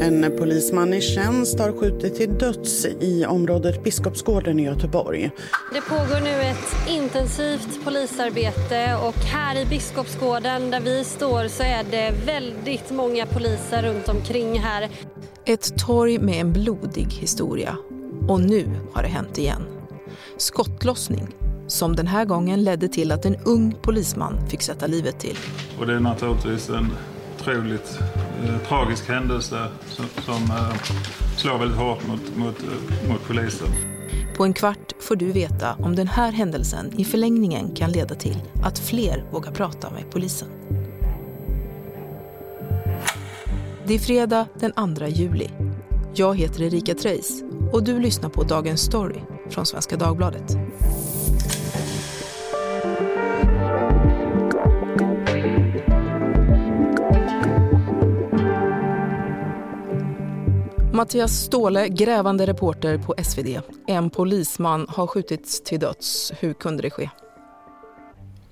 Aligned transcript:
En 0.00 0.36
polisman 0.38 0.94
i 0.94 1.00
tjänst 1.00 1.58
har 1.58 1.72
skjutit 1.72 2.14
till 2.14 2.38
döds 2.38 2.86
i 3.00 3.26
området 3.26 3.84
Biskopsgården 3.84 4.60
i 4.60 4.64
Göteborg. 4.64 5.30
Det 5.74 5.80
pågår 5.80 6.20
nu 6.20 6.30
ett 6.30 6.88
intensivt 6.88 7.84
polisarbete 7.84 8.96
och 9.06 9.14
här 9.14 9.62
i 9.62 9.66
Biskopsgården 9.66 10.70
där 10.70 10.80
vi 10.80 11.04
står 11.04 11.48
så 11.48 11.62
är 11.62 11.84
det 11.90 12.12
väldigt 12.26 12.90
många 12.90 13.26
poliser 13.26 13.82
runt 13.82 14.08
omkring 14.08 14.60
här. 14.60 14.88
Ett 15.44 15.78
torg 15.78 16.18
med 16.18 16.40
en 16.40 16.52
blodig 16.52 17.06
historia. 17.10 17.76
Och 18.28 18.40
nu 18.40 18.66
har 18.92 19.02
det 19.02 19.08
hänt 19.08 19.38
igen. 19.38 19.62
Skottlossning 20.36 21.28
som 21.66 21.96
den 21.96 22.06
här 22.06 22.24
gången 22.24 22.64
ledde 22.64 22.88
till 22.88 23.12
att 23.12 23.24
en 23.24 23.36
ung 23.44 23.74
polisman 23.82 24.48
fick 24.48 24.62
sätta 24.62 24.86
livet 24.86 25.20
till. 25.20 25.36
Och 25.78 25.86
det 25.86 25.94
är 25.94 26.00
naturligtvis 26.00 26.70
en 26.70 26.86
otroligt 27.40 28.00
eh, 28.44 28.58
tragisk 28.68 29.08
händelse 29.08 29.68
som, 29.88 30.04
som 30.24 30.42
eh, 30.42 30.74
slår 31.36 31.58
väldigt 31.58 31.78
hårt 31.78 32.06
mot, 32.06 32.36
mot, 32.36 32.62
eh, 32.62 33.10
mot 33.10 33.24
polisen. 33.26 33.68
På 34.36 34.44
en 34.44 34.52
kvart 34.52 34.92
får 35.00 35.16
du 35.16 35.32
veta 35.32 35.74
om 35.74 35.96
den 35.96 36.08
här 36.08 36.32
händelsen 36.32 36.92
i 36.96 37.04
förlängningen 37.04 37.74
kan 37.74 37.92
leda 37.92 38.14
till 38.14 38.36
att 38.64 38.78
fler 38.78 39.24
vågar 39.32 39.52
prata 39.52 39.90
med 39.90 40.10
polisen. 40.10 40.48
Det 43.86 43.94
är 43.94 43.98
fredag 43.98 44.46
den 44.54 44.96
2 44.96 45.06
juli. 45.06 45.48
Jag 46.14 46.38
heter 46.38 46.62
Erika 46.62 46.94
Treis 46.94 47.42
och 47.72 47.84
du 47.84 48.00
lyssnar 48.00 48.30
på 48.30 48.42
Dagens 48.42 48.80
Story 48.80 49.20
från 49.50 49.66
Svenska 49.66 49.96
Dagbladet. 49.96 50.56
Mattias 61.00 61.32
Ståhle, 61.32 61.88
grävande 61.88 62.46
reporter 62.46 62.98
på 62.98 63.14
SvD. 63.22 63.60
En 63.86 64.10
polisman 64.10 64.86
har 64.88 65.06
skjutits 65.06 65.60
till 65.60 65.80
döds. 65.80 66.32
Hur 66.40 66.52
kunde 66.52 66.82
det 66.82 66.90
ske? 66.90 67.10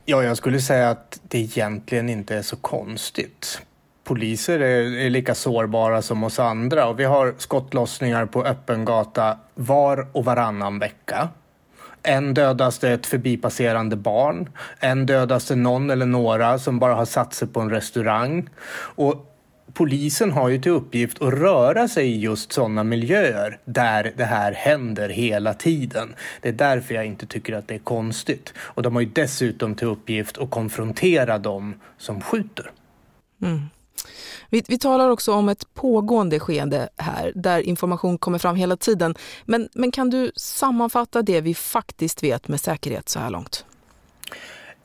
Ja, 0.05 0.23
jag 0.23 0.37
skulle 0.37 0.61
säga 0.61 0.91
att 0.91 1.21
det 1.23 1.39
egentligen 1.39 2.09
inte 2.09 2.37
är 2.37 2.43
så 2.43 2.57
konstigt. 2.57 3.63
Poliser 4.05 4.61
är, 4.61 4.97
är 4.97 5.11
lika 5.11 5.35
sårbara 5.35 6.03
som 6.03 6.25
oss 6.25 6.39
andra 6.39 6.89
och 6.89 7.01
vi 7.01 7.05
har 7.05 7.35
skottlossningar 7.39 8.27
på 8.27 8.45
öppen 8.45 8.85
gata 8.85 9.39
var 9.55 10.07
och 10.13 10.25
varannan 10.25 10.79
vecka. 10.79 11.29
En 12.03 12.35
dödas 12.35 12.79
det 12.79 12.91
ett 12.91 13.07
förbipasserande 13.07 13.97
barn. 13.97 14.51
En 14.79 15.07
dödas 15.07 15.49
det 15.49 15.55
någon 15.55 15.91
eller 15.91 16.07
några 16.07 16.59
som 16.59 16.79
bara 16.79 16.95
har 16.95 17.05
satt 17.05 17.35
sig 17.35 17.49
på 17.49 17.61
en 17.61 17.71
restaurang. 17.71 18.49
Och 18.75 19.28
polisen 19.73 20.33
har 20.33 20.49
ju 20.49 20.61
till 20.61 20.73
uppgift 20.73 21.23
att 21.23 21.35
röra 21.35 21.89
sig 21.89 22.07
i 22.07 22.19
just 22.19 22.53
sådana 22.53 22.85
miljöer 22.85 23.59
där 23.65 24.13
det 24.17 24.25
här 24.25 24.53
händer 24.53 25.09
hela 25.09 25.55
tiden. 25.55 26.15
Det 26.41 26.49
är 26.49 26.53
därför 26.53 26.95
jag 26.95 27.07
inte 27.07 27.27
tycker 27.27 27.53
att 27.53 27.69
det 27.69 27.75
är 27.75 27.79
konstigt. 27.79 28.55
Och 28.59 28.83
de 28.83 28.95
har 28.95 29.03
ju 29.03 29.11
dessutom 29.13 29.75
till 29.75 29.87
uppgift 29.87 30.39
att 30.39 30.51
konfrontera 30.51 31.39
dem 31.39 31.75
som 31.99 32.21
skjuter. 32.21 32.71
Mm. 33.43 33.61
Vi, 34.51 34.63
vi, 34.69 34.79
talar 34.79 35.09
också 35.09 35.33
om 35.33 35.49
ett 35.49 35.75
pågående 35.75 36.41
skeende 36.41 36.89
här 36.97 37.33
där 37.35 37.61
information 37.61 38.19
kommer 38.19 38.39
fram 38.39 38.57
hela 38.57 38.77
tiden. 38.77 39.15
Men, 39.45 39.69
men 39.75 39.91
kan 39.91 40.11
du 40.11 40.33
sammanfatta 40.37 41.23
det 41.23 41.41
vi 41.41 41.55
faktiskt 41.55 42.23
vet 42.23 42.49
med 42.49 42.61
säkerhet 42.61 43.09
så 43.09 43.19
här 43.19 43.31
långt? 43.31 43.65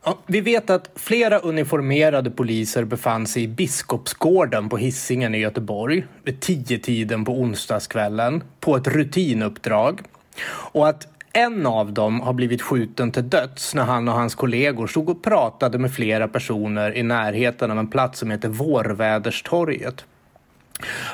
Ja, 0.05 0.17
vi 0.25 0.41
vet 0.41 0.69
att 0.69 0.89
flera 0.95 1.39
uniformerade 1.39 2.31
poliser 2.31 2.83
befann 2.83 3.27
sig 3.27 3.43
i 3.43 3.47
Biskopsgården 3.47 4.69
på 4.69 4.77
Hisingen 4.77 5.35
i 5.35 5.37
Göteborg 5.37 6.05
vid 6.23 6.39
tio 6.39 6.79
tiden 6.79 7.25
på 7.25 7.31
onsdagskvällen 7.31 8.43
på 8.59 8.75
ett 8.75 8.87
rutinuppdrag. 8.87 10.01
Och 10.47 10.87
att 10.87 11.07
en 11.33 11.65
av 11.65 11.93
dem 11.93 12.21
har 12.21 12.33
blivit 12.33 12.61
skjuten 12.61 13.11
till 13.11 13.29
döds 13.29 13.75
när 13.75 13.83
han 13.83 14.07
och 14.07 14.13
hans 14.13 14.35
kollegor 14.35 14.87
stod 14.87 15.09
och 15.09 15.23
pratade 15.23 15.77
med 15.77 15.93
flera 15.93 16.27
personer 16.27 16.97
i 16.97 17.03
närheten 17.03 17.71
av 17.71 17.79
en 17.79 17.87
plats 17.87 18.19
som 18.19 18.31
heter 18.31 18.49
Vårväderstorget. 18.49 20.05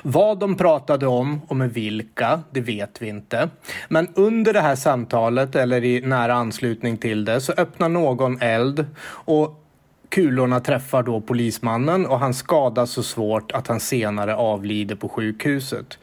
Vad 0.04 0.40
de 0.40 0.56
pratade 0.56 1.08
om 1.08 1.42
och 1.48 1.56
med 1.56 1.74
vilka, 1.74 2.42
det 2.52 2.62
vet 2.62 3.02
vi 3.02 3.08
inte. 3.08 3.50
Men 3.90 4.08
under 4.16 4.54
det 4.54 4.62
här 4.62 4.76
samtalet, 4.76 5.56
eller 5.56 5.84
i 5.84 6.02
nära 6.02 6.34
anslutning 6.34 6.98
till 6.98 7.26
det, 7.26 7.42
så 7.42 7.52
öppnar 7.52 7.90
någon 7.90 8.42
eld 8.42 8.86
och 9.10 9.66
kulorna 10.10 10.60
träffar 10.60 11.04
då 11.04 11.22
polismannen 11.22 12.06
och 12.06 12.20
han 12.20 12.34
skadas 12.34 12.92
så 12.92 13.04
svårt 13.04 13.52
att 13.52 13.68
han 13.68 13.80
senare 13.80 14.36
avlider 14.36 14.96
på 14.96 15.10
sjukhuset. 15.10 15.98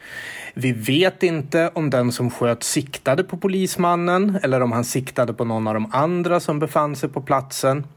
Vi 0.53 0.71
vet 0.71 1.23
inte 1.23 1.71
om 1.73 1.89
den 1.89 2.11
som 2.11 2.31
sköt 2.31 2.63
siktade 2.63 3.23
på 3.23 3.37
polismannen 3.37 4.39
eller 4.43 4.61
om 4.61 4.71
han 4.71 4.83
siktade 4.83 5.33
på 5.33 5.45
någon 5.45 5.67
av 5.67 5.73
de 5.73 5.91
andra 5.93 6.39
som 6.39 6.59
befann 6.59 6.95
sig 6.95 7.09
på 7.09 7.21
platsen. 7.21 7.87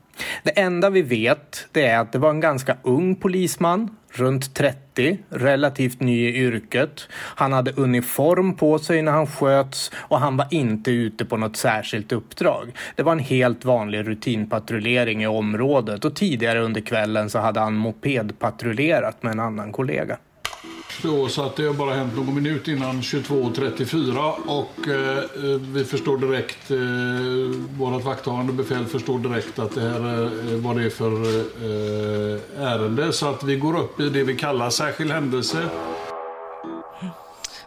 Det 0.43 0.61
enda 0.61 0.91
vi 0.91 1.03
vet 1.03 1.69
det 1.73 1.87
är 1.87 1.99
att 1.99 2.13
det 2.13 2.19
var 2.19 2.31
en 2.31 2.41
ganska 2.41 2.77
ung 2.83 3.15
polisman, 3.15 3.97
runt 4.13 4.55
30, 4.55 4.90
relativt 5.31 6.01
ny 6.01 6.29
i 6.29 6.37
yrket. 6.37 7.09
Han 7.13 7.53
hade 7.53 7.73
uniform 7.73 8.57
på 8.57 8.79
sig 8.79 9.03
när 9.03 9.13
han 9.13 9.27
sköts 9.27 9.93
och 9.95 10.21
han 10.21 10.37
var 10.37 10.47
inte 10.51 10.91
ute 10.91 11.25
på 11.25 11.37
något 11.37 11.57
särskilt 11.57 12.13
uppdrag. 12.13 12.73
Det 12.97 13.03
var 13.03 13.13
en 13.13 13.19
helt 13.19 13.65
vanlig 13.65 14.07
rutinpatrullering 14.09 15.23
i 15.23 15.27
området 15.27 16.05
och 16.05 16.17
tidigare 16.17 16.61
under 16.61 16.81
kvällen 16.81 17.31
så 17.31 17.39
hade 17.39 17.61
han 17.61 17.75
mopedpatrullerat 17.75 19.23
med 19.23 19.33
en 19.33 19.41
annan 19.41 19.73
kollega. 19.73 20.19
Då, 21.03 21.29
så 21.29 21.43
att 21.43 21.57
det 21.57 21.67
har 21.67 21.75
bara 21.75 21.95
hänt 21.95 22.17
någon 22.17 22.35
minut 22.35 22.69
innan 22.69 23.01
22.34 23.01 24.33
och 24.47 24.89
eh, 24.89 25.19
eh, 25.19 25.61
vi 25.61 25.85
förstår 25.85 26.19
direkt, 26.19 26.71
eh, 26.71 26.79
vårt 27.79 28.05
vakthavande 28.05 28.53
befäl 28.53 28.85
förstår 28.85 29.19
direkt 29.19 29.59
att 29.59 29.75
det 29.75 29.81
här 29.81 30.25
eh, 30.25 30.57
vad 30.57 30.77
det 30.77 30.85
är 30.85 30.91
för 30.91 31.13
eh, 31.13 32.67
ärende. 32.67 33.13
Så 33.13 33.27
att 33.27 33.43
vi 33.43 33.57
går 33.57 33.79
upp 33.79 34.01
i 34.01 34.09
det 34.09 34.25
vi 34.25 34.37
kallar 34.37 34.71
särskild 34.71 35.11
händelse. 35.11 35.69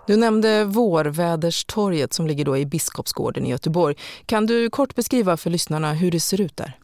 Du 0.07 0.17
nämnde 0.17 0.65
Vårväderstorget 0.65 2.13
som 2.13 2.27
ligger 2.27 2.45
då 2.45 2.57
i 2.57 2.65
Biskopsgården 2.65 3.45
i 3.45 3.49
Göteborg. 3.49 3.95
Kan 4.25 4.45
du 4.45 4.69
kort 4.69 4.95
beskriva 4.95 5.37
för 5.37 5.49
lyssnarna 5.49 5.93
hur 5.93 6.11
det 6.11 6.19
ser 6.19 6.41
ut 6.41 6.57
där? 6.57 6.77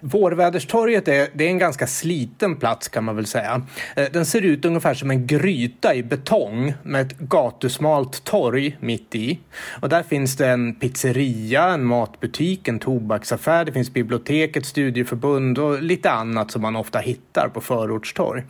Vårväderstorget 0.00 1.08
är, 1.08 1.28
det 1.34 1.44
är 1.44 1.48
en 1.48 1.58
ganska 1.58 1.86
sliten 1.86 2.56
plats 2.56 2.88
kan 2.88 3.04
man 3.04 3.16
väl 3.16 3.26
säga. 3.26 3.62
Eh, 3.96 4.06
den 4.12 4.26
ser 4.26 4.42
ut 4.42 4.64
ungefär 4.64 4.94
som 4.94 5.10
en 5.10 5.26
gryta 5.26 5.94
i 5.94 6.02
betong 6.02 6.74
med 6.82 7.06
ett 7.06 7.18
gatusmalt 7.18 8.24
torg 8.24 8.76
mitt 8.80 9.14
i. 9.14 9.38
Och 9.80 9.88
där 9.88 10.02
finns 10.02 10.36
det 10.36 10.48
en 10.48 10.74
pizzeria, 10.74 11.64
en 11.68 11.84
matbutik, 11.84 12.68
en 12.68 12.78
tobaksaffär, 12.78 13.64
det 13.64 13.72
finns 13.72 13.92
bibliotek, 13.92 14.56
ett 14.56 14.66
studieförbund 14.66 15.58
och 15.58 15.82
lite 15.82 16.10
annat 16.10 16.50
som 16.50 16.62
man 16.62 16.76
ofta 16.76 16.98
hittar 16.98 17.48
på 17.48 17.60
förortstorg. 17.60 18.42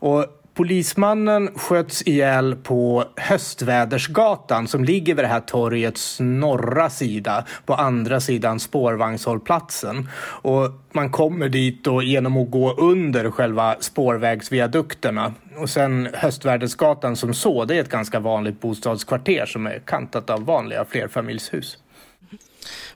Och 0.00 0.26
Polismannen 0.60 1.50
sköts 1.54 2.02
ihjäl 2.06 2.56
på 2.56 3.04
Höstvädersgatan 3.16 4.68
som 4.68 4.84
ligger 4.84 5.14
vid 5.14 5.24
det 5.24 5.28
här 5.28 5.40
torgets 5.40 6.20
norra 6.20 6.90
sida 6.90 7.44
på 7.66 7.74
andra 7.74 8.20
sidan 8.20 8.60
spårvagnshållplatsen. 8.60 10.08
Och 10.42 10.70
man 10.92 11.10
kommer 11.10 11.48
dit 11.48 11.84
då 11.84 12.02
genom 12.02 12.36
att 12.36 12.50
gå 12.50 12.72
under 12.72 13.30
själva 13.30 13.76
spårvägsviadukterna. 13.80 15.34
Och 15.56 15.70
sen 15.70 16.08
Höstvädersgatan 16.14 17.16
som 17.16 17.34
så, 17.34 17.64
det 17.64 17.76
är 17.76 17.80
ett 17.80 17.88
ganska 17.88 18.20
vanligt 18.20 18.60
bostadskvarter 18.60 19.46
som 19.46 19.66
är 19.66 19.78
kantat 19.78 20.30
av 20.30 20.44
vanliga 20.44 20.84
flerfamiljshus. 20.84 21.78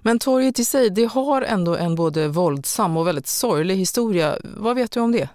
Men 0.03 0.19
torget 0.19 0.59
i 0.59 0.65
sig, 0.65 0.91
det 0.91 1.05
har 1.05 1.43
ändå 1.43 1.77
en 1.77 1.95
både 1.95 2.29
våldsam 2.29 2.97
och 2.97 3.07
väldigt 3.07 3.27
sorglig 3.27 3.77
historia. 3.77 4.37
Vad 4.43 4.77
vet 4.77 4.93
du 4.93 5.01
om 5.01 5.13
det? 5.13 5.29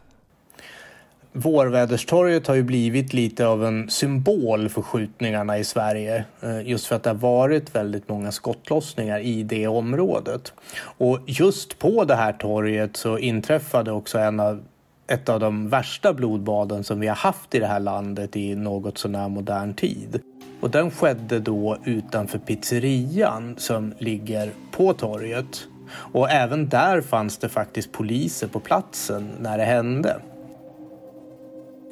Vårväderstorget 1.34 2.48
har 2.48 2.56
ju 2.56 2.64
blivit 2.64 3.14
lite 3.14 3.48
av 3.48 3.66
en 3.66 3.90
symbol 3.90 4.70
för 4.70 4.82
skjutningarna 4.82 5.58
i 5.58 5.64
Sverige. 5.64 6.24
Eh, 6.42 6.68
just 6.68 6.86
för 6.86 6.96
att 6.96 7.04
det 7.04 7.10
har 7.10 7.18
varit 7.18 7.76
väldigt 7.76 8.10
många 8.10 8.32
skottlossningar 8.32 9.20
i 9.20 9.44
det 9.44 9.68
området. 9.68 10.54
Och 10.82 11.20
just 11.26 11.80
på 11.80 12.06
det 12.06 12.16
här 12.16 12.34
torget 12.34 12.98
så 12.98 13.18
inträffade 13.18 13.92
också 13.92 14.18
en 14.18 14.40
av, 14.40 14.64
ett 15.08 15.30
av 15.30 15.40
de 15.40 15.70
värsta 15.70 16.14
blodbaden 16.14 16.84
som 16.84 17.00
vi 17.00 17.08
har 17.08 17.16
haft 17.16 17.56
i 17.56 17.60
det 17.60 17.68
här 17.68 17.80
landet 17.80 18.36
i 18.36 18.56
något 18.56 18.98
sånär 18.98 19.30
modern 19.30 19.74
tid. 19.74 20.22
Och 20.62 20.70
den 20.70 20.92
skedde 20.92 21.40
då 21.40 21.78
utanför 21.86 22.40
pizzerian 22.40 23.56
som 23.58 23.94
ligger 23.98 24.52
på 24.72 24.94
torget. 24.94 25.68
Och 25.92 26.30
även 26.30 26.70
där 26.70 27.02
fanns 27.02 27.38
det 27.38 27.50
faktiskt 27.50 27.92
poliser 27.92 28.48
på 28.48 28.60
platsen 28.60 29.30
när 29.40 29.58
det 29.58 29.64
hände. 29.64 30.20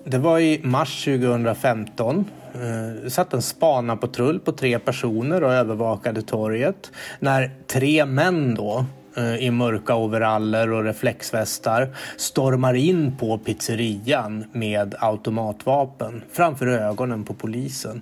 Det 0.09 0.18
var 0.18 0.39
i 0.39 0.62
mars 0.63 1.06
2015. 1.06 2.25
Det 2.54 3.04
eh, 3.04 3.09
satt 3.09 3.33
en 3.33 3.42
spanarpatrull 3.42 4.39
på 4.39 4.51
tre 4.51 4.80
personer 4.80 5.44
och 5.44 5.54
övervakade 5.54 6.21
torget 6.21 6.92
när 7.19 7.51
tre 7.68 8.06
män 8.06 8.56
då 8.56 8.86
eh, 9.18 9.36
i 9.36 9.51
mörka 9.51 9.95
overaller 9.95 10.71
och 10.71 10.83
reflexvästar 10.83 11.95
stormar 12.18 12.74
in 12.74 13.18
på 13.18 13.38
pizzerian 13.38 14.45
med 14.51 14.95
automatvapen 15.00 16.24
framför 16.31 16.68
ögonen 16.68 17.24
på 17.24 17.33
polisen. 17.33 18.01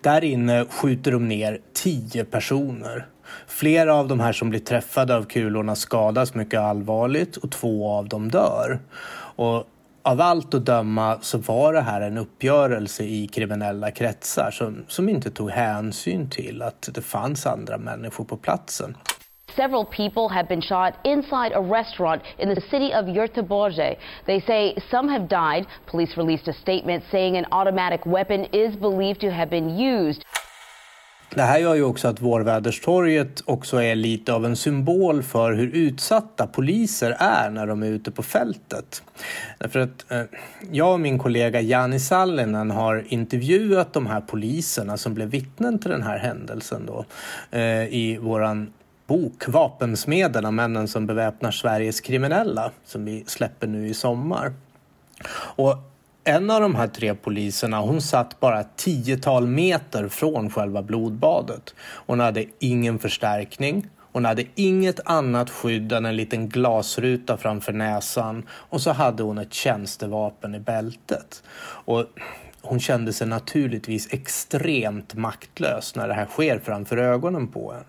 Där 0.00 0.24
inne 0.24 0.64
skjuter 0.64 1.12
de 1.12 1.28
ner 1.28 1.58
tio 1.72 2.24
personer. 2.24 3.06
Flera 3.46 3.94
av 3.94 4.08
de 4.08 4.20
här 4.20 4.32
som 4.32 4.50
blir 4.50 4.60
träffade 4.60 5.16
av 5.16 5.24
kulorna 5.24 5.74
skadas 5.74 6.34
mycket 6.34 6.60
allvarligt 6.60 7.36
och 7.36 7.50
två 7.50 7.90
av 7.90 8.08
dem 8.08 8.30
dör. 8.30 8.78
Och 9.36 9.64
av 10.04 10.20
allt 10.20 10.54
att 10.54 10.66
döma 10.66 11.18
så 11.20 11.38
var 11.38 11.72
det 11.72 11.80
här 11.80 12.00
en 12.00 12.18
uppgörelse 12.18 13.04
i 13.04 13.28
kriminella 13.28 13.90
kretsar 13.90 14.50
som, 14.50 14.84
som 14.88 15.08
inte 15.08 15.30
tog 15.30 15.50
hänsyn 15.50 16.30
till 16.30 16.62
att 16.62 16.88
det 16.94 17.02
fanns 17.02 17.46
andra 17.46 17.78
människor 17.78 18.24
på 18.24 18.36
platsen. 18.36 18.96
Several 19.56 19.84
people 19.84 20.28
have 20.28 20.48
been 20.48 20.62
shot 20.62 20.94
inside 21.04 21.52
a 21.52 21.60
restaurant 21.60 22.22
in 22.38 22.54
the 22.54 22.60
city 22.60 22.92
of 22.92 23.06
Göteborg. 23.06 23.96
They 24.26 24.40
say 24.40 24.74
some 24.90 25.08
have 25.08 25.28
died. 25.28 25.66
Police 25.86 26.16
released 26.16 26.48
a 26.48 26.52
statement 26.52 27.04
saying 27.10 27.36
an 27.36 27.46
automatic 27.52 28.00
weapon 28.04 28.46
is 28.52 28.76
believed 28.76 29.20
to 29.20 29.30
have 29.30 29.50
been 29.50 29.78
used. 29.78 30.24
Det 31.34 31.42
här 31.42 31.58
gör 31.58 31.74
ju 31.74 31.82
också 31.82 32.08
att 32.08 32.20
Vårväderstorget 32.20 33.42
också 33.44 33.82
är 33.82 33.94
lite 33.94 34.32
av 34.32 34.44
en 34.46 34.56
symbol 34.56 35.22
för 35.22 35.52
hur 35.52 35.70
utsatta 35.70 36.46
poliser 36.46 37.16
är 37.18 37.50
när 37.50 37.66
de 37.66 37.82
är 37.82 37.86
ute 37.86 38.10
på 38.10 38.22
fältet. 38.22 39.02
Därför 39.58 39.80
att 39.80 40.10
eh, 40.12 40.22
jag 40.70 40.92
och 40.92 41.00
min 41.00 41.18
kollega 41.18 41.60
Jani 41.60 42.00
Sallinen 42.00 42.70
har 42.70 43.04
intervjuat 43.08 43.92
de 43.92 44.06
här 44.06 44.20
poliserna 44.20 44.96
som 44.96 45.14
blev 45.14 45.28
vittnen 45.28 45.78
till 45.78 45.90
den 45.90 46.02
här 46.02 46.18
händelsen 46.18 46.86
då, 46.86 47.04
eh, 47.50 47.94
i 47.94 48.18
våran 48.20 48.72
bok 49.06 49.48
Vapensmederna, 49.48 50.50
männen 50.50 50.88
som 50.88 51.06
beväpnar 51.06 51.50
Sveriges 51.50 52.00
kriminella 52.00 52.70
som 52.84 53.04
vi 53.04 53.24
släpper 53.26 53.66
nu 53.66 53.88
i 53.88 53.94
sommar. 53.94 54.52
Och 55.56 55.76
en 56.24 56.50
av 56.50 56.60
de 56.60 56.74
här 56.74 56.88
tre 56.88 57.14
poliserna 57.14 57.80
hon 57.80 58.00
satt 58.00 58.40
bara 58.40 58.60
ett 58.60 58.76
tiotal 58.76 59.46
meter 59.46 60.08
från 60.08 60.50
själva 60.50 60.82
blodbadet. 60.82 61.74
Hon 61.78 62.20
hade 62.20 62.44
ingen 62.58 62.98
förstärkning. 62.98 63.86
Hon 63.98 64.24
hade 64.24 64.44
inget 64.54 65.00
annat 65.04 65.50
skydd 65.50 65.92
än 65.92 66.06
en 66.06 66.16
liten 66.16 66.48
glasruta 66.48 67.36
framför 67.36 67.72
näsan 67.72 68.46
och 68.50 68.80
så 68.80 68.92
hade 68.92 69.22
hon 69.22 69.38
ett 69.38 69.54
tjänstevapen 69.54 70.54
i 70.54 70.60
bältet. 70.60 71.42
Och 71.62 72.06
hon 72.62 72.80
kände 72.80 73.12
sig 73.12 73.26
naturligtvis 73.26 74.12
extremt 74.12 75.14
maktlös 75.14 75.96
när 75.96 76.08
det 76.08 76.14
här 76.14 76.26
sker 76.26 76.58
framför 76.58 76.96
ögonen 76.96 77.48
på 77.48 77.72
henne. 77.72 77.84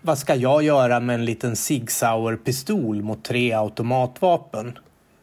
Vad 0.00 0.18
ska 0.18 0.34
jag 0.34 0.62
göra 0.62 1.00
med 1.00 1.14
en 1.14 1.24
liten 1.24 1.56
Sig 1.56 1.86
Sauer-pistol 1.86 3.02
mot 3.02 3.24
tre 3.24 3.52
automatvapen? 3.52 4.78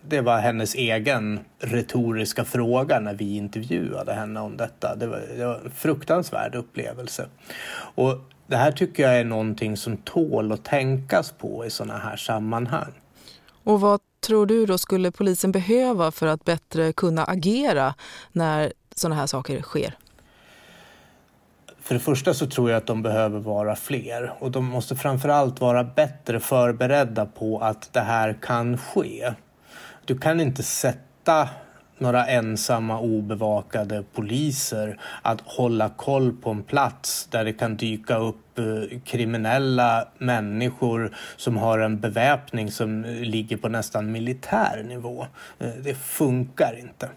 Det 0.07 0.21
var 0.21 0.37
hennes 0.39 0.75
egen 0.75 1.39
retoriska 1.59 2.45
fråga 2.45 2.99
när 2.99 3.13
vi 3.13 3.37
intervjuade 3.37 4.13
henne 4.13 4.39
om 4.39 4.57
detta. 4.57 4.95
Det 4.95 5.07
var, 5.07 5.21
det 5.37 5.45
var 5.45 5.55
en 5.55 5.71
fruktansvärd 5.71 6.55
upplevelse. 6.55 7.27
Och 7.95 8.17
det 8.47 8.57
här 8.57 8.71
tycker 8.71 9.03
jag 9.03 9.19
är 9.19 9.23
någonting 9.23 9.77
som 9.77 9.97
tål 9.97 10.51
att 10.51 10.63
tänkas 10.63 11.31
på 11.31 11.65
i 11.65 11.69
sådana 11.69 11.99
här 11.99 12.15
sammanhang. 12.15 12.91
Och 13.63 13.81
vad 13.81 13.99
tror 14.19 14.45
du 14.45 14.65
då 14.65 14.77
skulle 14.77 15.11
polisen 15.11 15.51
behöva 15.51 16.11
för 16.11 16.27
att 16.27 16.45
bättre 16.45 16.93
kunna 16.93 17.23
agera 17.23 17.93
när 18.31 18.73
sådana 18.95 19.15
här 19.15 19.27
saker 19.27 19.61
sker? 19.61 19.97
För 21.81 21.93
det 21.93 21.99
första 21.99 22.33
så 22.33 22.45
tror 22.45 22.69
jag 22.69 22.77
att 22.77 22.87
de 22.87 23.01
behöver 23.01 23.39
vara 23.39 23.75
fler 23.75 24.33
och 24.39 24.51
de 24.51 24.65
måste 24.65 24.95
framförallt 24.95 25.61
vara 25.61 25.83
bättre 25.83 26.39
förberedda 26.39 27.25
på 27.25 27.59
att 27.59 27.93
det 27.93 27.99
här 27.99 28.33
kan 28.41 28.77
ske. 28.77 29.33
Du 30.05 30.17
kan 30.17 30.41
inte 30.41 30.63
sätta 30.63 31.49
några 31.97 32.25
ensamma 32.25 32.99
obevakade 32.99 34.03
poliser 34.13 34.99
att 35.21 35.41
hålla 35.41 35.89
koll 35.89 36.33
på 36.33 36.49
en 36.49 36.63
plats 36.63 37.27
där 37.31 37.45
det 37.45 37.53
kan 37.53 37.77
dyka 37.77 38.17
upp 38.17 38.59
eh, 38.59 38.99
kriminella 39.05 40.07
människor 40.17 41.15
som 41.37 41.57
har 41.57 41.79
en 41.79 41.99
beväpning 41.99 42.71
som 42.71 43.03
ligger 43.03 43.57
på 43.57 43.69
nästan 43.69 44.11
militär 44.11 44.83
nivå. 44.87 45.27
Eh, 45.59 45.69
det 45.83 45.95
funkar 45.95 46.79
inte. 46.79 47.09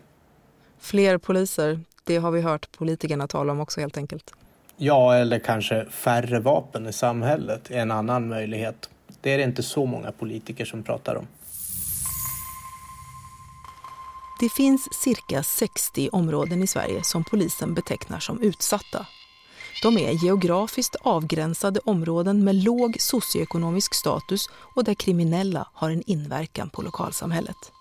Fler 0.79 1.19
poliser, 1.19 1.81
det 2.05 2.17
har 2.17 2.31
vi 2.31 2.41
hört 2.41 2.69
politikerna 2.79 3.27
tala 3.27 3.53
om 3.53 3.61
också 3.61 3.81
helt 3.81 3.97
enkelt. 3.97 4.35
Ja, 4.77 5.15
eller 5.15 5.39
kanske 5.39 5.87
färre 5.91 6.41
vapen 6.41 6.87
i 6.87 6.93
samhället 6.93 7.71
är 7.71 7.79
en 7.79 7.91
annan 7.91 8.29
möjlighet. 8.29 8.91
Det 9.21 9.31
är 9.31 9.39
det 9.39 9.45
inte 9.45 9.63
så 9.63 9.87
många 9.87 10.13
politiker 10.13 10.65
som 10.65 10.83
pratar 10.83 11.15
om. 11.15 11.27
Det 14.39 14.49
finns 14.49 14.95
cirka 14.95 15.43
60 15.43 16.09
områden 16.13 16.63
i 16.63 16.67
Sverige 16.67 17.05
som 17.05 17.25
polisen 17.25 17.75
betecknar 17.75 18.21
som 18.21 18.41
utsatta. 18.41 19.07
De 19.83 19.99
är 19.99 20.11
geografiskt 20.11 20.97
avgränsade 21.03 21.81
områden 21.85 22.45
med 22.45 22.55
låg 22.55 22.97
socioekonomisk 23.01 23.95
status 23.95 24.49
och 24.53 24.85
där 24.85 24.95
kriminella 24.95 25.69
har 25.73 25.91
en 25.91 26.03
inverkan 26.07 26.71
på 26.71 26.83
lokalsamhället. 26.83 27.73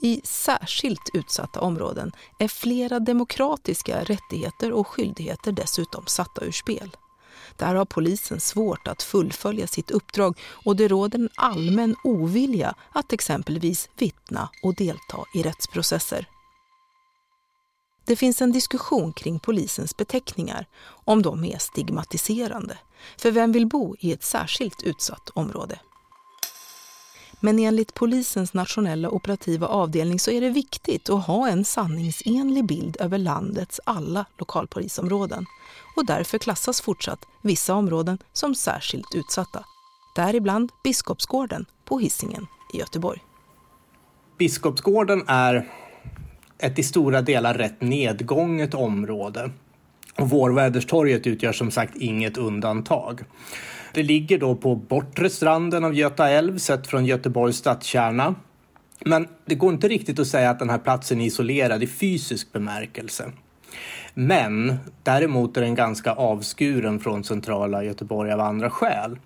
I 0.00 0.20
särskilt 0.24 1.10
utsatta 1.12 1.60
områden 1.60 2.12
är 2.38 2.48
flera 2.48 3.00
demokratiska 3.00 4.04
rättigheter 4.04 4.72
och 4.72 4.86
skyldigheter 4.86 5.52
dessutom 5.52 6.06
satta 6.06 6.44
ur 6.44 6.52
spel. 6.52 6.96
Där 7.58 7.74
har 7.74 7.84
polisen 7.84 8.40
svårt 8.40 8.88
att 8.88 9.02
fullfölja 9.02 9.66
sitt 9.66 9.90
uppdrag 9.90 10.38
och 10.64 10.76
det 10.76 10.88
råder 10.88 11.18
en 11.18 11.28
allmän 11.36 11.96
ovilja 12.04 12.74
att 12.92 13.12
exempelvis 13.12 13.88
vittna 13.98 14.48
och 14.62 14.74
delta 14.74 15.18
i 15.34 15.42
rättsprocesser. 15.42 16.28
Det 18.06 18.16
finns 18.16 18.42
en 18.42 18.52
diskussion 18.52 19.12
kring 19.12 19.38
polisens 19.38 19.96
beteckningar, 19.96 20.66
om 21.04 21.22
de 21.22 21.44
är 21.44 21.58
stigmatiserande. 21.58 22.78
För 23.16 23.30
vem 23.30 23.52
vill 23.52 23.66
bo 23.66 23.96
i 23.98 24.12
ett 24.12 24.22
särskilt 24.22 24.82
utsatt 24.82 25.30
område? 25.34 25.78
Men 27.40 27.58
enligt 27.58 27.94
polisens 27.94 28.54
nationella 28.54 29.10
operativa 29.10 29.66
avdelning 29.66 30.18
så 30.18 30.30
är 30.30 30.40
det 30.40 30.50
viktigt 30.50 31.10
att 31.10 31.26
ha 31.26 31.48
en 31.48 31.64
sanningsenlig 31.64 32.64
bild 32.64 32.96
över 33.00 33.18
landets 33.18 33.80
alla 33.84 34.24
lokalpolisområden. 34.38 35.46
Och 35.96 36.06
därför 36.06 36.38
klassas 36.38 36.80
fortsatt 36.80 37.24
vissa 37.42 37.74
områden 37.74 38.18
som 38.32 38.54
särskilt 38.54 39.14
utsatta. 39.14 39.64
Däribland 40.16 40.70
Biskopsgården 40.84 41.66
på 41.84 41.98
Hisingen 41.98 42.46
i 42.74 42.78
Göteborg. 42.78 43.20
Biskopsgården 44.38 45.24
är 45.26 45.68
ett 46.58 46.78
i 46.78 46.82
stora 46.82 47.22
delar 47.22 47.54
rätt 47.54 47.80
nedgånget 47.80 48.74
område. 48.74 49.50
Och 50.18 50.30
Vårväderstorget 50.30 51.26
utgör 51.26 51.52
som 51.52 51.70
sagt 51.70 51.96
inget 51.96 52.36
undantag. 52.36 53.20
Det 53.92 54.02
ligger 54.02 54.38
då 54.38 54.54
på 54.54 54.74
bortre 54.74 55.30
stranden 55.30 55.84
av 55.84 55.94
Göta 55.94 56.28
älv 56.28 56.58
sett 56.58 56.86
från 56.86 57.06
Göteborgs 57.06 57.56
stadskärna. 57.56 58.34
Men 59.04 59.28
det 59.44 59.54
går 59.54 59.72
inte 59.72 59.88
riktigt 59.88 60.18
att 60.18 60.26
säga 60.26 60.50
att 60.50 60.58
den 60.58 60.70
här 60.70 60.78
platsen 60.78 61.20
är 61.20 61.26
isolerad 61.26 61.82
i 61.82 61.86
fysisk 61.86 62.52
bemärkelse. 62.52 63.32
Men 64.14 64.76
däremot 65.02 65.56
är 65.56 65.60
den 65.60 65.74
ganska 65.74 66.12
avskuren 66.12 67.00
från 67.00 67.24
centrala 67.24 67.84
Göteborg 67.84 68.32
av 68.32 68.40
andra 68.40 68.70
skäl. 68.70 69.18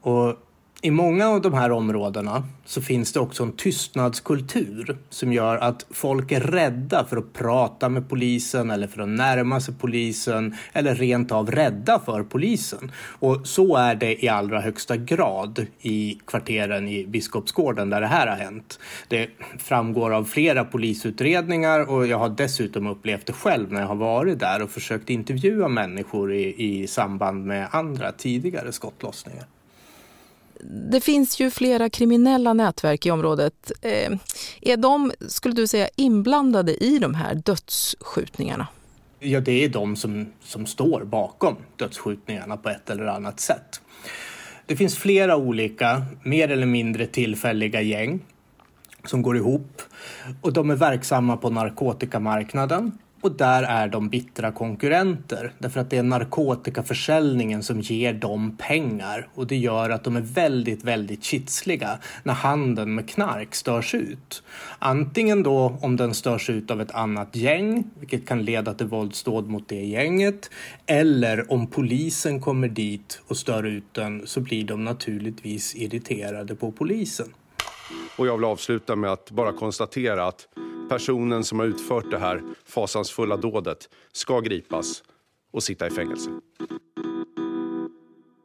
Och 0.00 0.36
i 0.84 0.90
många 0.90 1.28
av 1.28 1.40
de 1.40 1.54
här 1.54 1.72
områdena 1.72 2.44
så 2.64 2.82
finns 2.82 3.12
det 3.12 3.20
också 3.20 3.42
en 3.42 3.52
tystnadskultur 3.52 4.98
som 5.10 5.32
gör 5.32 5.56
att 5.56 5.86
folk 5.90 6.32
är 6.32 6.40
rädda 6.40 7.04
för 7.04 7.16
att 7.16 7.32
prata 7.32 7.88
med 7.88 8.08
polisen 8.08 8.70
eller 8.70 8.86
för 8.86 9.02
att 9.02 9.08
närma 9.08 9.60
sig 9.60 9.74
polisen 9.80 10.56
eller 10.72 10.94
rent 10.94 11.32
av 11.32 11.50
rädda 11.50 11.98
för 11.98 12.22
polisen. 12.22 12.92
Och 13.18 13.46
så 13.46 13.76
är 13.76 13.94
det 13.94 14.24
i 14.24 14.28
allra 14.28 14.60
högsta 14.60 14.96
grad 14.96 15.66
i 15.80 16.18
kvarteren 16.26 16.88
i 16.88 17.06
Biskopsgården 17.06 17.90
där 17.90 18.00
det 18.00 18.06
här 18.06 18.26
har 18.26 18.36
hänt. 18.36 18.78
Det 19.08 19.28
framgår 19.58 20.10
av 20.10 20.24
flera 20.24 20.64
polisutredningar 20.64 21.90
och 21.90 22.06
jag 22.06 22.18
har 22.18 22.28
dessutom 22.28 22.86
upplevt 22.86 23.26
det 23.26 23.32
själv 23.32 23.72
när 23.72 23.80
jag 23.80 23.88
har 23.88 23.94
varit 23.94 24.38
där 24.38 24.62
och 24.62 24.70
försökt 24.70 25.10
intervjua 25.10 25.68
människor 25.68 26.32
i, 26.32 26.54
i 26.58 26.86
samband 26.86 27.46
med 27.46 27.68
andra 27.70 28.12
tidigare 28.12 28.72
skottlossningar 28.72 29.46
det 30.62 31.00
finns 31.00 31.40
ju 31.40 31.50
flera 31.50 31.90
kriminella 31.90 32.52
nätverk 32.52 33.06
i 33.06 33.10
området. 33.10 33.72
Eh, 33.82 34.12
är 34.60 34.76
de, 34.76 35.12
skulle 35.28 35.54
du 35.54 35.66
säga, 35.66 35.88
inblandade 35.96 36.84
i 36.84 36.98
de 36.98 37.14
här 37.14 37.34
dödsskjutningarna? 37.34 38.66
Ja, 39.18 39.40
det 39.40 39.64
är 39.64 39.68
de 39.68 39.96
som, 39.96 40.32
som 40.42 40.66
står 40.66 41.04
bakom 41.04 41.56
dödsskjutningarna 41.76 42.56
på 42.56 42.68
ett 42.68 42.90
eller 42.90 43.06
annat 43.06 43.40
sätt. 43.40 43.80
Det 44.66 44.76
finns 44.76 44.98
flera 44.98 45.36
olika, 45.36 46.02
mer 46.22 46.48
eller 46.48 46.66
mindre 46.66 47.06
tillfälliga 47.06 47.80
gäng 47.80 48.20
som 49.04 49.22
går 49.22 49.36
ihop 49.36 49.82
och 50.40 50.52
de 50.52 50.70
är 50.70 50.76
verksamma 50.76 51.36
på 51.36 51.50
narkotikamarknaden 51.50 52.98
och 53.22 53.32
där 53.32 53.62
är 53.62 53.88
de 53.88 54.08
bittra 54.08 54.52
konkurrenter 54.52 55.52
därför 55.58 55.80
att 55.80 55.90
det 55.90 55.96
är 55.96 56.02
narkotikaförsäljningen 56.02 57.62
som 57.62 57.80
ger 57.80 58.12
dem 58.12 58.56
pengar 58.56 59.28
och 59.34 59.46
det 59.46 59.56
gör 59.56 59.90
att 59.90 60.04
de 60.04 60.16
är 60.16 60.20
väldigt, 60.20 60.84
väldigt 60.84 61.24
kitsliga 61.24 61.98
när 62.22 62.34
handeln 62.34 62.94
med 62.94 63.08
knark 63.08 63.54
störs 63.54 63.94
ut. 63.94 64.42
Antingen 64.78 65.42
då 65.42 65.78
om 65.82 65.96
den 65.96 66.14
störs 66.14 66.50
ut 66.50 66.70
av 66.70 66.80
ett 66.80 66.90
annat 66.90 67.36
gäng, 67.36 67.84
vilket 68.00 68.28
kan 68.28 68.44
leda 68.44 68.74
till 68.74 68.86
våldsdåd 68.86 69.48
mot 69.48 69.68
det 69.68 69.84
gänget, 69.84 70.50
eller 70.86 71.52
om 71.52 71.66
polisen 71.66 72.40
kommer 72.40 72.68
dit 72.68 73.22
och 73.26 73.36
stör 73.36 73.66
ut 73.66 73.94
den 73.94 74.26
så 74.26 74.40
blir 74.40 74.64
de 74.64 74.84
naturligtvis 74.84 75.74
irriterade 75.74 76.54
på 76.54 76.72
polisen. 76.72 77.34
Och 78.16 78.26
jag 78.26 78.36
vill 78.36 78.44
avsluta 78.44 78.96
med 78.96 79.12
att 79.12 79.30
bara 79.30 79.52
konstatera 79.52 80.26
att 80.26 80.48
personen 80.92 81.44
som 81.44 81.58
har 81.58 81.66
utfört 81.66 82.10
det 82.10 82.18
här 82.18 82.42
fasansfulla 82.64 83.36
dådet 83.36 83.88
ska 84.12 84.40
gripas 84.40 85.02
och 85.52 85.62
sitta 85.62 85.86
i 85.86 85.90
fängelse. 85.90 86.30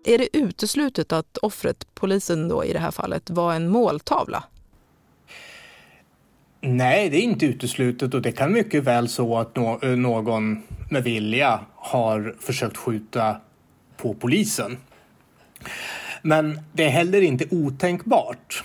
Är 0.06 0.18
det 0.18 0.38
uteslutet 0.38 1.12
att 1.12 1.38
offret, 1.38 1.88
polisen 1.94 2.48
då 2.48 2.66
i 2.66 2.74
det 2.74 2.80
här 2.80 2.92
fallet, 2.92 3.30
var 3.30 3.54
en 3.54 3.70
måltavla? 3.70 4.44
Nej, 6.62 7.10
det 7.10 7.18
är 7.18 7.22
inte 7.22 7.46
uteslutet 7.46 8.14
och 8.14 8.22
det 8.22 8.32
kan 8.32 8.54
mycket 8.54 8.84
väl 8.84 9.10
så 9.10 9.38
att 9.38 9.56
no 9.56 9.96
någon 9.96 10.64
med 10.92 11.04
vilja 11.04 11.60
har 11.76 12.36
försökt 12.40 12.78
skjuta 12.78 13.36
på 13.98 14.14
polisen. 14.14 14.78
Men 16.22 16.60
det 16.74 16.84
är 16.84 16.90
heller 16.90 17.22
inte 17.22 17.46
otänkbart 17.52 18.64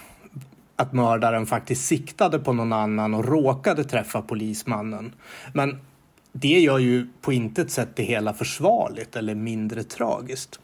att 0.77 0.93
mördaren 0.93 1.47
faktiskt 1.47 1.87
siktade 1.87 2.39
på 2.39 2.53
någon 2.53 2.73
annan 2.73 3.15
och 3.15 3.25
råkade 3.25 3.85
träffa 3.85 4.23
polismannen. 4.23 5.15
Men 5.55 5.79
det 6.33 6.61
gör 6.61 6.79
ju 6.79 7.07
på 7.21 7.33
intet 7.33 7.71
sätt 7.71 7.89
det 7.97 8.03
hela 8.03 8.35
försvarligt 8.35 9.17
eller 9.17 9.35
mindre 9.35 9.83
tragiskt. 9.83 10.61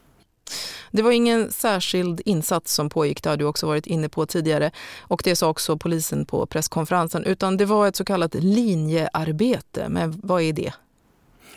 Det 0.91 1.03
var 1.03 1.13
ingen 1.13 1.53
särskild 1.53 2.21
insats 2.25 2.75
som 2.75 2.91
pågick, 2.91 3.23
det 3.23 3.31
har 3.31 3.37
du 3.37 3.45
också 3.45 3.67
varit 3.67 3.87
inne 3.87 4.09
på 4.09 4.27
tidigare. 4.27 4.71
Och 5.01 5.21
det 5.25 5.37
sa 5.37 5.49
också 5.49 5.77
polisen 5.77 6.27
på 6.27 6.47
presskonferensen, 6.47 7.25
utan 7.25 7.57
det 7.57 7.65
var 7.65 7.89
ett 7.89 7.97
så 7.97 8.05
kallat 8.05 8.35
linjearbete. 8.35 9.89
Men 9.89 10.21
vad 10.23 10.43
är 10.43 10.53
det? 10.53 10.73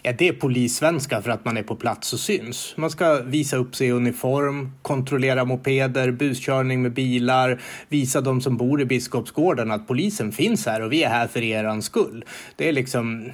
Ja, 0.03 0.13
det 0.17 0.27
är 0.27 0.33
polissvenska 0.33 1.21
för 1.21 1.31
att 1.31 1.45
man 1.45 1.57
är 1.57 1.63
på 1.63 1.75
plats 1.75 2.13
och 2.13 2.19
syns. 2.19 2.73
Man 2.77 2.89
ska 2.89 3.21
visa 3.21 3.57
upp 3.57 3.75
sig 3.75 3.87
i 3.87 3.91
uniform, 3.91 4.71
kontrollera 4.81 5.45
mopeder, 5.45 6.11
buskörning 6.11 6.81
med 6.81 6.93
bilar, 6.93 7.61
visa 7.89 8.21
de 8.21 8.41
som 8.41 8.57
bor 8.57 8.81
i 8.81 8.85
Biskopsgården 8.85 9.71
att 9.71 9.87
polisen 9.87 10.31
finns 10.31 10.65
här 10.65 10.81
och 10.81 10.91
vi 10.91 11.03
är 11.03 11.09
här 11.09 11.27
för 11.27 11.41
er 11.41 11.81
skull. 11.81 12.25
Det 12.55 12.69
är 12.69 12.73
liksom, 12.73 13.31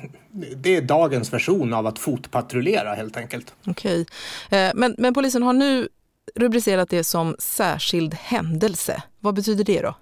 det 0.55 0.75
är 0.75 0.81
dagens 0.81 1.33
version 1.33 1.73
av 1.73 1.87
att 1.87 1.99
fotpatrullera 1.99 2.95
helt 2.95 3.17
enkelt. 3.17 3.53
Okej, 3.65 4.05
eh, 4.49 4.71
men, 4.75 4.95
men 4.97 5.13
polisen 5.13 5.43
har 5.43 5.53
nu 5.53 5.87
rubricerat 6.35 6.89
det 6.89 7.03
som 7.03 7.35
särskild 7.39 8.13
händelse. 8.13 9.03
Vad 9.19 9.35
betyder 9.35 9.63
det 9.63 9.81
då? 9.81 9.95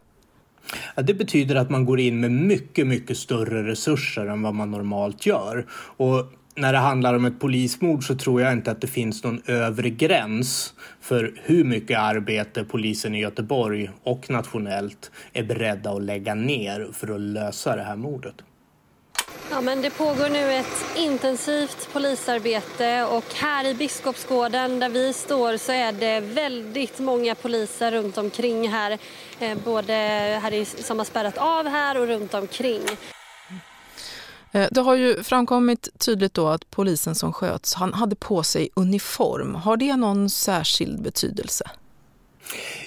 Ja, 0.96 1.02
det 1.04 1.14
betyder 1.14 1.56
att 1.56 1.70
man 1.70 1.86
går 1.86 2.00
in 2.00 2.20
med 2.20 2.32
mycket, 2.32 2.88
mycket 2.88 3.18
större 3.18 3.68
resurser 3.68 4.26
än 4.26 4.42
vad 4.42 4.56
man 4.56 4.72
normalt 4.72 5.26
gör. 5.26 5.66
Och 5.98 6.32
när 6.56 6.74
det 6.74 6.80
handlar 6.80 7.14
om 7.14 7.26
ett 7.26 7.40
polismord 7.40 8.08
så 8.08 8.16
tror 8.16 8.42
jag 8.42 8.54
inte 8.54 8.72
att 8.72 8.82
det 8.82 8.88
finns 8.88 9.24
någon 9.24 9.42
övre 9.46 9.90
gräns 9.90 10.74
för 11.02 11.34
hur 11.44 11.64
mycket 11.64 12.00
arbete 12.00 12.64
polisen 12.64 13.16
i 13.16 13.20
Göteborg 13.20 13.90
och 14.04 14.30
nationellt 14.30 15.12
är 15.34 15.44
beredda 15.44 15.92
att 15.92 16.02
lägga 16.02 16.36
ner 16.36 16.90
för 16.94 17.16
att 17.16 17.22
lösa 17.22 17.76
det 17.76 17.84
här 17.84 17.96
mordet. 17.96 18.36
Ja, 19.52 19.62
men 19.62 19.82
det 19.82 19.90
pågår 19.90 20.30
nu 20.30 20.54
ett 20.54 20.86
intensivt 20.98 21.90
polisarbete 21.94 23.04
och 23.04 23.34
här 23.34 23.66
i 23.66 23.74
Biskopsgården 23.74 24.80
där 24.80 24.90
vi 24.90 25.14
står 25.14 25.58
så 25.58 25.72
är 25.72 25.92
det 25.92 26.20
väldigt 26.20 27.00
många 27.00 27.36
poliser 27.36 27.92
runt 27.92 28.18
omkring 28.18 28.70
här. 28.70 28.98
Eh, 29.40 29.58
både 29.66 29.94
här 30.44 30.84
som 30.84 30.98
har 30.98 31.06
spärrat 31.06 31.38
av 31.38 31.68
här 31.68 31.98
och 32.02 32.08
runt 32.08 32.34
omkring. 32.34 32.82
Eh, 34.56 34.68
det 34.72 34.82
har 34.82 34.96
ju 34.96 35.24
framkommit 35.24 35.90
tydligt 35.98 36.34
då 36.34 36.48
att 36.48 36.70
polisen 36.72 37.16
som 37.16 37.34
sköts, 37.34 37.74
han 37.74 37.94
hade 37.94 38.16
på 38.16 38.44
sig 38.44 38.70
uniform. 38.74 39.56
Har 39.56 39.78
det 39.78 39.96
någon 39.96 40.30
särskild 40.30 41.02
betydelse? 41.02 41.70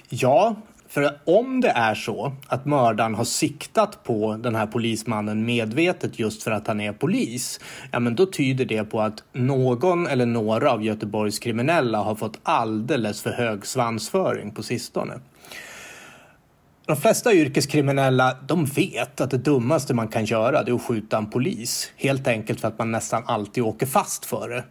Ja, 0.09 0.57
för 0.89 1.19
om 1.25 1.61
det 1.61 1.69
är 1.69 1.95
så 1.95 2.33
att 2.47 2.67
mördaren 2.67 3.15
har 3.15 3.25
siktat 3.25 4.05
på 4.05 4.37
den 4.37 4.55
här 4.55 4.67
polismannen 4.67 5.45
medvetet 5.45 6.19
just 6.19 6.43
för 6.43 6.51
att 6.51 6.67
han 6.67 6.81
är 6.81 6.93
polis, 6.93 7.61
ja 7.93 8.01
men 8.01 8.15
då 8.15 8.27
tyder 8.27 8.65
det 8.65 8.85
på 8.85 9.01
att 9.01 9.23
någon 9.33 10.07
eller 10.07 10.27
några 10.27 10.73
av 10.73 10.83
Göteborgs 10.83 11.39
kriminella 11.39 11.99
har 11.99 12.15
fått 12.15 12.39
alldeles 12.43 13.23
för 13.23 13.31
hög 13.31 13.67
svansföring 13.67 14.51
på 14.51 14.63
sistone. 14.63 15.21
De 16.88 16.97
flesta 16.97 17.33
yrkeskriminella 17.33 18.37
de 18.47 18.64
vet 18.64 19.21
att 19.21 19.30
det 19.30 19.38
dummaste 19.38 19.95
man 19.95 20.09
kan 20.09 20.25
göra 20.25 20.59
är 20.59 20.75
att 20.75 20.83
skjuta 20.83 21.18
en 21.18 21.30
polis. 21.30 21.92
Helt 21.97 22.28
enkelt 22.28 22.61
för 22.61 22.68
att 22.68 22.78
man 22.78 22.92
nästan 22.92 23.23
alltid 23.26 23.62
åker 23.62 23.87
fast 23.87 24.25
för 24.25 24.49
det. 24.49 24.64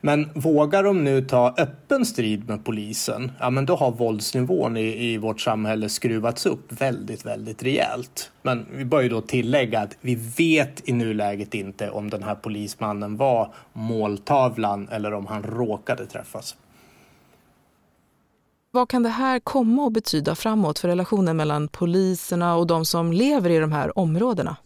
Men 0.00 0.30
vågar 0.34 0.82
de 0.82 1.04
nu 1.04 1.22
ta 1.22 1.54
öppen 1.58 2.06
strid 2.06 2.48
med 2.48 2.64
polisen, 2.64 3.32
ja 3.40 3.50
men 3.50 3.66
då 3.66 3.76
har 3.76 3.90
våldsnivån 3.90 4.76
i, 4.76 5.12
i 5.12 5.18
vårt 5.18 5.40
samhälle 5.40 5.88
skruvats 5.88 6.46
upp 6.46 6.80
väldigt, 6.80 7.26
väldigt 7.26 7.62
rejält. 7.62 8.30
Men 8.42 8.66
vi 8.72 8.84
bör 8.84 9.00
ju 9.00 9.08
då 9.08 9.20
tillägga 9.20 9.80
att 9.80 9.96
vi 10.00 10.14
vet 10.14 10.88
i 10.88 10.92
nuläget 10.92 11.54
inte 11.54 11.90
om 11.90 12.10
den 12.10 12.22
här 12.22 12.34
polismannen 12.34 13.16
var 13.16 13.54
måltavlan 13.72 14.88
eller 14.88 15.14
om 15.14 15.26
han 15.26 15.42
råkade 15.42 16.06
träffas. 16.06 16.56
Vad 18.76 18.88
kan 18.88 19.02
det 19.02 19.08
här 19.08 19.38
komma 19.38 19.86
att 19.86 19.92
betyda 19.92 20.34
framåt 20.34 20.78
för 20.78 20.88
relationen 20.88 21.36
mellan 21.36 21.68
poliserna 21.68 22.56
och 22.56 22.66
de 22.66 22.84
som 22.84 23.12
lever 23.12 23.50
i 23.50 23.58
de 23.58 23.72
här 23.72 23.98
områdena? 23.98 24.56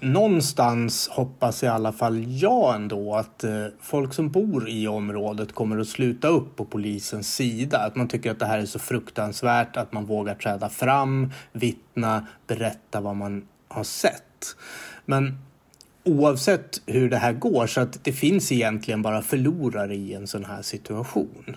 Någonstans 0.00 1.08
hoppas 1.08 1.62
i 1.62 1.66
alla 1.66 1.92
fall 1.92 2.24
jag 2.28 2.74
ändå 2.74 3.14
att 3.14 3.44
eh, 3.44 3.66
folk 3.80 4.14
som 4.14 4.30
bor 4.30 4.68
i 4.68 4.88
området 4.88 5.52
kommer 5.52 5.78
att 5.78 5.88
sluta 5.88 6.28
upp 6.28 6.56
på 6.56 6.64
polisens 6.64 7.34
sida. 7.34 7.78
Att 7.78 7.96
man 7.96 8.08
tycker 8.08 8.30
att 8.30 8.38
det 8.38 8.46
här 8.46 8.58
är 8.58 8.66
så 8.66 8.78
fruktansvärt 8.78 9.76
att 9.76 9.92
man 9.92 10.06
vågar 10.06 10.34
träda 10.34 10.68
fram, 10.68 11.32
vittna, 11.52 12.26
berätta 12.46 13.00
vad 13.00 13.16
man 13.16 13.48
har 13.68 13.84
sett. 13.84 14.56
Men 15.04 15.38
oavsett 16.04 16.82
hur 16.86 17.10
det 17.10 17.16
här 17.16 17.32
går 17.32 17.66
så 17.66 17.80
att 17.80 18.04
det 18.04 18.12
finns 18.12 18.52
egentligen 18.52 19.02
bara 19.02 19.22
förlorare 19.22 19.94
i 19.94 20.14
en 20.14 20.26
sån 20.26 20.44
här 20.44 20.62
situation. 20.62 21.56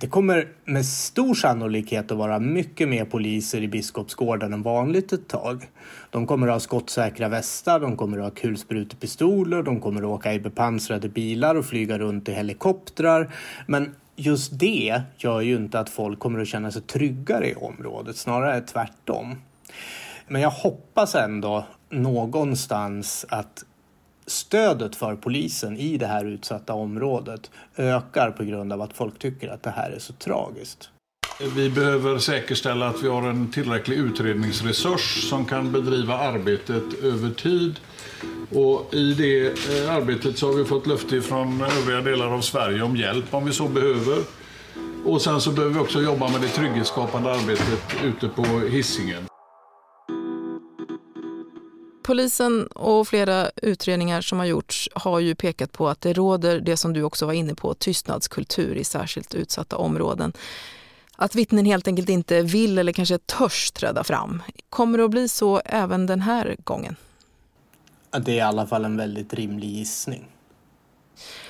Det 0.00 0.06
kommer 0.06 0.48
med 0.64 0.86
stor 0.86 1.34
sannolikhet 1.34 2.10
att 2.10 2.18
vara 2.18 2.38
mycket 2.38 2.88
mer 2.88 3.04
poliser 3.04 3.62
i 3.62 3.68
Biskopsgården 3.68 4.52
än 4.52 4.62
vanligt 4.62 5.12
ett 5.12 5.28
tag. 5.28 5.68
De 6.10 6.26
kommer 6.26 6.46
att 6.46 6.52
ha 6.52 6.60
skottsäkra 6.60 7.28
västar, 7.28 7.80
de 7.80 7.96
kommer 7.96 8.18
att 8.18 8.24
ha 8.24 8.30
kulsprutepistoler, 8.30 9.62
de 9.62 9.80
kommer 9.80 10.00
att 10.00 10.06
åka 10.06 10.34
i 10.34 10.40
bepansrade 10.40 11.08
bilar 11.08 11.54
och 11.54 11.66
flyga 11.66 11.98
runt 11.98 12.28
i 12.28 12.32
helikoptrar. 12.32 13.34
Men 13.66 13.94
just 14.16 14.58
det 14.58 15.02
gör 15.16 15.40
ju 15.40 15.56
inte 15.56 15.80
att 15.80 15.90
folk 15.90 16.18
kommer 16.18 16.40
att 16.40 16.48
känna 16.48 16.70
sig 16.70 16.82
tryggare 16.82 17.50
i 17.50 17.54
området, 17.54 18.16
snarare 18.16 18.60
tvärtom. 18.60 19.36
Men 20.28 20.42
jag 20.42 20.50
hoppas 20.50 21.14
ändå 21.14 21.64
någonstans 21.90 23.26
att 23.28 23.64
stödet 24.28 24.96
för 24.96 25.16
polisen 25.16 25.76
i 25.76 25.96
det 25.96 26.06
här 26.06 26.24
utsatta 26.24 26.72
området 26.72 27.50
ökar 27.76 28.30
på 28.30 28.44
grund 28.44 28.72
av 28.72 28.82
att 28.82 28.92
folk 28.92 29.18
tycker 29.18 29.48
att 29.48 29.62
det 29.62 29.70
här 29.70 29.90
är 29.90 29.98
så 29.98 30.12
tragiskt. 30.12 30.90
Vi 31.54 31.70
behöver 31.70 32.18
säkerställa 32.18 32.88
att 32.88 33.02
vi 33.02 33.08
har 33.08 33.22
en 33.22 33.50
tillräcklig 33.50 33.96
utredningsresurs 33.96 35.28
som 35.30 35.44
kan 35.44 35.72
bedriva 35.72 36.18
arbetet 36.18 37.02
över 37.02 37.30
tid. 37.30 37.80
Och 38.54 38.94
I 38.94 39.14
det 39.14 39.46
eh, 39.46 39.94
arbetet 39.94 40.38
så 40.38 40.46
har 40.46 40.54
vi 40.54 40.64
fått 40.64 40.86
löfte 40.86 41.20
från 41.20 41.62
övriga 41.62 42.00
delar 42.00 42.26
av 42.26 42.40
Sverige 42.40 42.82
om 42.82 42.96
hjälp 42.96 43.34
om 43.34 43.46
vi 43.46 43.52
så 43.52 43.68
behöver. 43.68 44.18
Och 45.04 45.22
sen 45.22 45.40
så 45.40 45.50
behöver 45.52 45.74
vi 45.74 45.80
också 45.80 46.02
jobba 46.02 46.28
med 46.28 46.40
det 46.40 46.48
trygghetsskapande 46.48 47.30
arbetet 47.30 48.04
ute 48.04 48.28
på 48.28 48.42
hissingen. 48.42 49.22
Polisen 52.08 52.66
och 52.66 53.08
flera 53.08 53.50
utredningar 53.56 54.20
som 54.20 54.38
har 54.38 54.46
gjorts 54.46 54.88
har 54.94 55.20
ju 55.20 55.34
pekat 55.34 55.72
på 55.72 55.88
att 55.88 56.00
det 56.00 56.12
råder 56.12 56.60
det 56.60 56.76
som 56.76 56.92
du 56.92 57.02
också 57.02 57.26
var 57.26 57.32
inne 57.32 57.54
på, 57.54 57.74
tystnadskultur 57.74 58.74
i 58.74 58.84
särskilt 58.84 59.34
utsatta 59.34 59.76
områden. 59.76 60.32
Att 61.16 61.34
vittnen 61.34 61.64
helt 61.64 61.88
enkelt 61.88 62.08
inte 62.08 62.42
vill 62.42 62.78
eller 62.78 62.92
kanske 62.92 63.18
törs 63.18 63.70
träda 63.70 64.04
fram. 64.04 64.42
Kommer 64.70 64.98
det 64.98 65.04
att 65.04 65.10
bli 65.10 65.28
så 65.28 65.60
även 65.64 66.06
den 66.06 66.20
här 66.20 66.56
gången? 66.64 66.96
Det 68.20 68.32
är 68.32 68.36
i 68.36 68.40
alla 68.40 68.66
fall 68.66 68.84
en 68.84 68.96
väldigt 68.96 69.34
rimlig 69.34 69.68
gissning. 69.70 70.28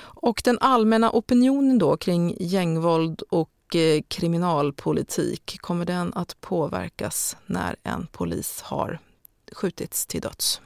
Och 0.01 0.41
den 0.45 0.57
allmänna 0.61 1.11
opinionen 1.11 1.77
då 1.77 1.97
kring 1.97 2.35
gängvåld 2.39 3.21
och 3.21 3.75
eh, 3.75 4.01
kriminalpolitik, 4.07 5.57
kommer 5.61 5.85
den 5.85 6.13
att 6.13 6.41
påverkas 6.41 7.37
när 7.45 7.75
en 7.83 8.07
polis 8.11 8.61
har 8.61 8.99
skjutits 9.51 10.05
till 10.05 10.21
döds? 10.21 10.61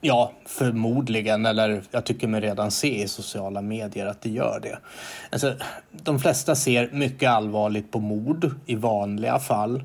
Ja, 0.00 0.32
förmodligen. 0.46 1.46
Eller 1.46 1.82
jag 1.90 2.06
tycker 2.06 2.28
mig 2.28 2.40
redan 2.40 2.70
se 2.70 3.02
i 3.02 3.08
sociala 3.08 3.62
medier 3.62 4.06
att 4.06 4.22
det 4.22 4.30
gör 4.30 4.60
det. 4.62 4.78
Alltså, 5.30 5.54
de 5.90 6.20
flesta 6.20 6.54
ser 6.54 6.90
mycket 6.92 7.30
allvarligt 7.30 7.92
på 7.92 8.00
mord 8.00 8.50
i 8.66 8.74
vanliga 8.74 9.38
fall. 9.38 9.84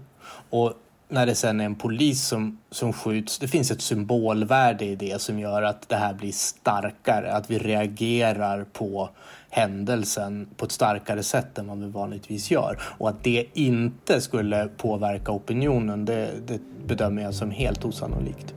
Och 0.49 0.73
när 1.09 1.25
det 1.25 1.35
sen 1.35 1.59
är 1.59 1.65
en 1.65 1.75
polis 1.75 2.27
som, 2.27 2.57
som 2.71 2.93
skjuts, 2.93 3.39
det 3.39 3.47
finns 3.47 3.71
ett 3.71 3.81
symbolvärde 3.81 4.85
i 4.85 4.95
det 4.95 5.21
som 5.21 5.39
gör 5.39 5.61
att 5.61 5.89
det 5.89 5.95
här 5.95 6.13
blir 6.13 6.31
starkare. 6.31 7.33
Att 7.33 7.51
vi 7.51 7.59
reagerar 7.59 8.63
på 8.73 9.09
händelsen 9.49 10.49
på 10.57 10.65
ett 10.65 10.71
starkare 10.71 11.23
sätt 11.23 11.57
än 11.57 11.67
vad 11.67 11.79
vi 11.79 11.87
vanligtvis 11.87 12.51
gör. 12.51 12.79
Och 12.81 13.09
att 13.09 13.23
det 13.23 13.45
inte 13.53 14.21
skulle 14.21 14.67
påverka 14.77 15.31
opinionen, 15.31 16.05
det, 16.05 16.31
det 16.47 16.59
bedömer 16.87 17.21
jag 17.21 17.33
som 17.33 17.51
helt 17.51 17.85
osannolikt. 17.85 18.53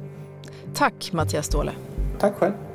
Tack 0.75 1.13
Mattias 1.13 1.47
Ståhle. 1.47 1.73
Tack 2.19 2.35
själv. 2.35 2.72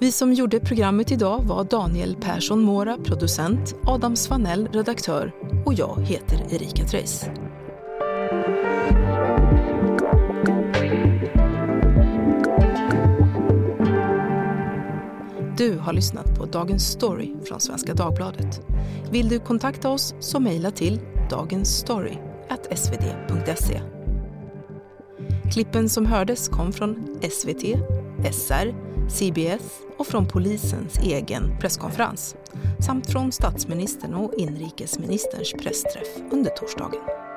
Vi 0.00 0.12
som 0.12 0.32
gjorde 0.32 0.60
programmet 0.60 1.12
idag 1.12 1.42
var 1.44 1.64
Daniel 1.64 2.16
Persson 2.20 2.60
Mora, 2.60 2.96
producent, 3.04 3.74
Adam 3.86 4.16
Svanell, 4.16 4.68
redaktör 4.72 5.32
och 5.66 5.74
jag 5.74 6.00
heter 6.00 6.54
Erika 6.54 6.84
Treijs. 6.84 7.24
Du 15.56 15.78
har 15.78 15.92
lyssnat 15.92 16.38
på 16.38 16.46
Dagens 16.46 16.86
Story 16.86 17.34
från 17.44 17.60
Svenska 17.60 17.94
Dagbladet. 17.94 18.60
Vill 19.10 19.28
du 19.28 19.38
kontakta 19.38 19.90
oss 19.90 20.14
så 20.20 20.40
mejla 20.40 20.70
till 20.70 21.00
dagensstory.svd.se. 21.30 23.80
Klippen 25.52 25.88
som 25.88 26.06
hördes 26.06 26.48
kom 26.48 26.72
från 26.72 27.18
SVT, 27.30 27.62
SR, 28.32 28.89
CBS 29.10 29.80
och 29.96 30.06
från 30.06 30.28
polisens 30.28 30.98
egen 30.98 31.58
presskonferens 31.60 32.36
samt 32.86 33.10
från 33.10 33.32
statsministern 33.32 34.14
och 34.14 34.34
inrikesministerns 34.34 35.52
pressträff 35.52 36.08
under 36.32 36.50
torsdagen. 36.50 37.29